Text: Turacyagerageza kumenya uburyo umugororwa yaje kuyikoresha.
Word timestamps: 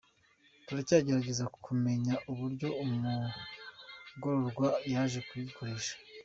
Turacyagerageza 0.65 1.45
kumenya 1.65 2.13
uburyo 2.31 2.67
umugororwa 2.83 4.67
yaje 4.93 5.19
kuyikoresha. 5.27 5.93